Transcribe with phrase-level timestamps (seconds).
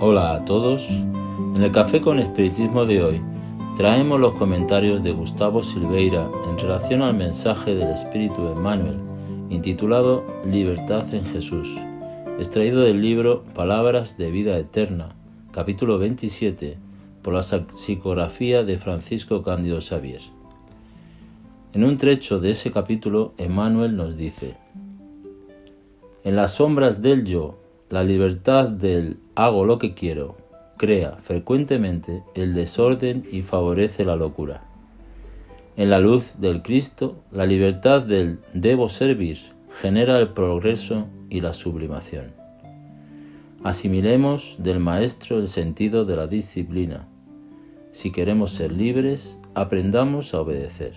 [0.00, 0.90] Hola a todos.
[1.54, 3.20] En el Café con Espiritismo de hoy
[3.76, 8.96] traemos los comentarios de Gustavo Silveira en relación al mensaje del Espíritu Emmanuel,
[9.50, 11.78] intitulado Libertad en Jesús,
[12.40, 15.14] extraído del libro Palabras de Vida Eterna,
[15.52, 16.76] capítulo 27,
[17.22, 20.22] por la psicografía de Francisco Cándido Xavier.
[21.72, 24.56] En un trecho de ese capítulo, Emmanuel nos dice,
[26.24, 30.36] En las sombras del yo, la libertad del hago lo que quiero
[30.76, 34.64] crea frecuentemente el desorden y favorece la locura.
[35.76, 39.38] En la luz del Cristo, la libertad del debo servir
[39.80, 42.32] genera el progreso y la sublimación.
[43.62, 47.08] Asimilemos del Maestro el sentido de la disciplina.
[47.92, 50.94] Si queremos ser libres, aprendamos a obedecer.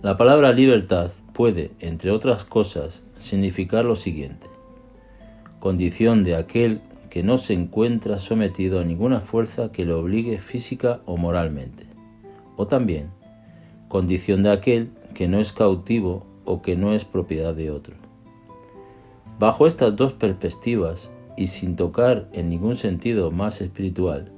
[0.00, 4.51] La palabra libertad puede, entre otras cosas, significar lo siguiente.
[5.62, 11.02] Condición de aquel que no se encuentra sometido a ninguna fuerza que le obligue física
[11.06, 11.86] o moralmente.
[12.56, 13.10] O también,
[13.86, 17.94] condición de aquel que no es cautivo o que no es propiedad de otro.
[19.38, 24.32] Bajo estas dos perspectivas, y sin tocar en ningún sentido más espiritual,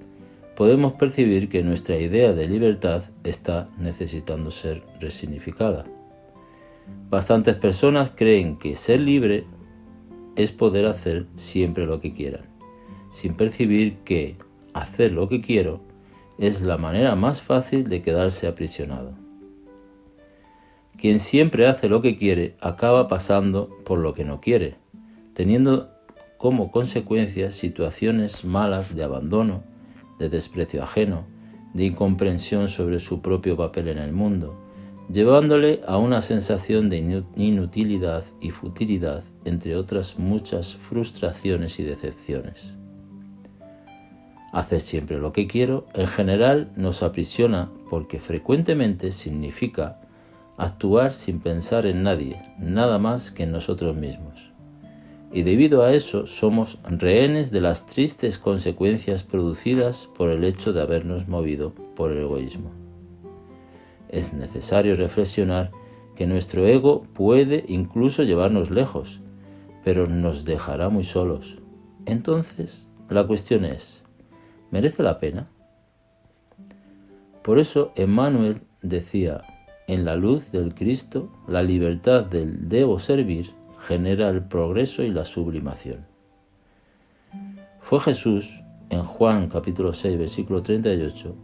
[0.54, 5.86] podemos percibir que nuestra idea de libertad está necesitando ser resignificada.
[7.08, 9.46] Bastantes personas creen que ser libre
[10.36, 12.46] es poder hacer siempre lo que quieran,
[13.10, 14.36] sin percibir que
[14.72, 15.80] hacer lo que quiero
[16.38, 19.14] es la manera más fácil de quedarse aprisionado.
[20.98, 24.76] Quien siempre hace lo que quiere acaba pasando por lo que no quiere,
[25.34, 25.90] teniendo
[26.38, 29.62] como consecuencia situaciones malas de abandono,
[30.18, 31.24] de desprecio ajeno,
[31.72, 34.63] de incomprensión sobre su propio papel en el mundo,
[35.10, 42.74] llevándole a una sensación de inutilidad y futilidad, entre otras muchas frustraciones y decepciones.
[44.52, 50.00] Hacer siempre lo que quiero en general nos aprisiona porque frecuentemente significa
[50.56, 54.54] actuar sin pensar en nadie, nada más que en nosotros mismos
[55.34, 60.80] y debido a eso somos rehenes de las tristes consecuencias producidas por el hecho de
[60.80, 62.83] habernos movido por el egoísmo.
[64.14, 65.72] Es necesario reflexionar
[66.14, 69.20] que nuestro ego puede incluso llevarnos lejos,
[69.82, 71.58] pero nos dejará muy solos.
[72.06, 74.04] Entonces, la cuestión es,
[74.70, 75.48] ¿merece la pena?
[77.42, 79.42] Por eso Emmanuel decía,
[79.88, 85.24] en la luz del Cristo, la libertad del debo servir genera el progreso y la
[85.24, 86.06] sublimación.
[87.80, 91.34] Fue Jesús, en Juan capítulo 6, versículo 38,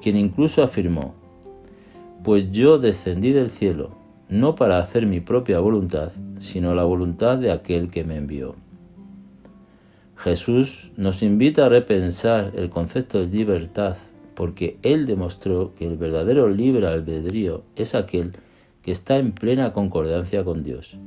[0.00, 1.25] quien incluso afirmó,
[2.26, 3.96] Pues yo descendí del cielo,
[4.28, 6.10] no para hacer mi propia voluntad,
[6.40, 8.56] sino la voluntad de aquel que me envió.
[10.16, 13.96] Jesús nos invita a repensar el concepto de libertad,
[14.34, 18.32] porque Él demostró que el verdadero libre albedrío es aquel
[18.82, 20.98] que está en plena concordancia con Dios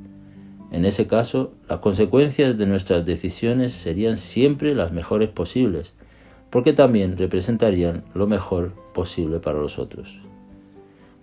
[0.72, 5.96] en ese caso, las consecuencias de nuestras decisiones serían siempre las mejores posibles,
[6.52, 10.20] porque también representarían lo mejor posible para los otros.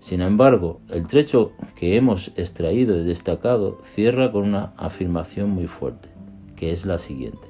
[0.07, 6.11] Sin embargo, el trecho que hemos extraído y destacado cierra con una afirmación muy fuerte,
[6.55, 7.49] que es la siguiente.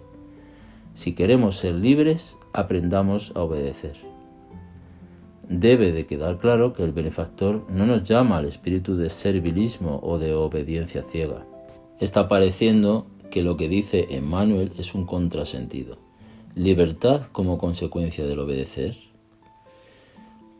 [0.94, 3.96] Si queremos ser libres, aprendamos a obedecer.
[5.50, 10.18] Debe de quedar claro que el benefactor no nos llama al espíritu de servilismo o
[10.18, 11.44] de obediencia ciega
[12.00, 15.98] está pareciendo que lo que dice Emmanuel es un contrasentido.
[16.54, 18.96] Libertad como consecuencia del obedecer.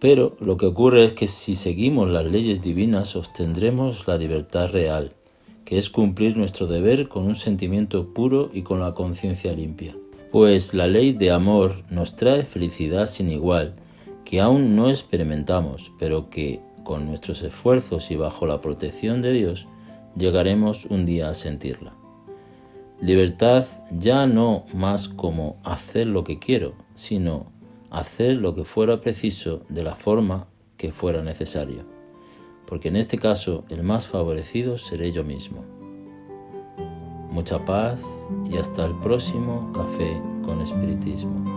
[0.00, 5.12] Pero lo que ocurre es que si seguimos las leyes divinas obtendremos la libertad real,
[5.64, 9.96] que es cumplir nuestro deber con un sentimiento puro y con la conciencia limpia.
[10.30, 13.74] Pues la ley de amor nos trae felicidad sin igual,
[14.24, 19.66] que aún no experimentamos, pero que, con nuestros esfuerzos y bajo la protección de Dios,
[20.16, 21.94] llegaremos un día a sentirla.
[23.00, 27.52] Libertad ya no más como hacer lo que quiero, sino
[27.96, 31.86] hacer lo que fuera preciso de la forma que fuera necesario,
[32.66, 35.64] porque en este caso el más favorecido seré yo mismo.
[37.30, 37.98] Mucha paz
[38.50, 41.55] y hasta el próximo café con espiritismo.